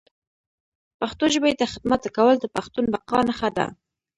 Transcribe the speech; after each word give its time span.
پښتو 0.99 1.23
ژبي 1.33 1.51
ته 1.59 1.65
خدمت 1.73 2.01
کول 2.15 2.35
د 2.39 2.45
پښتون 2.55 2.85
بقا 2.93 3.19
نښه 3.27 3.49
ده 3.57 3.65